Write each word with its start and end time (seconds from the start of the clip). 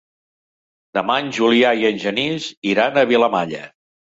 Demà 0.97 1.17
en 1.23 1.29
Julià 1.39 1.75
i 1.83 1.85
en 1.91 2.01
Genís 2.05 2.49
iran 2.73 2.99
a 2.99 3.05
Vilamalla. 3.15 3.63